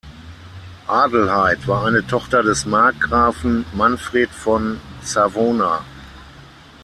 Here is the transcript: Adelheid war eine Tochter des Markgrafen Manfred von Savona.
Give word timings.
Adelheid 0.87 1.67
war 1.67 1.85
eine 1.85 2.07
Tochter 2.07 2.41
des 2.41 2.65
Markgrafen 2.65 3.65
Manfred 3.73 4.31
von 4.31 4.81
Savona. 5.03 5.83